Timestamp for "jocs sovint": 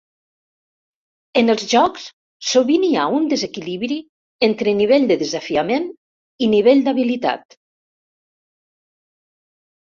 1.73-2.87